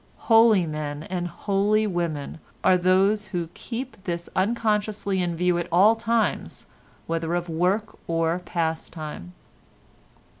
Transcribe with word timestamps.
Holy 0.31 0.65
men 0.65 1.03
and 1.11 1.27
holy 1.27 1.85
women 1.85 2.39
are 2.63 2.75
those 2.75 3.27
who 3.27 3.49
keep 3.53 4.03
this 4.05 4.31
unconsciously 4.35 5.21
in 5.21 5.35
view 5.35 5.59
at 5.59 5.67
all 5.71 5.95
times 5.95 6.65
whether 7.05 7.35
of 7.35 7.47
work 7.47 7.99
or 8.07 8.39
pastime." 8.39 9.33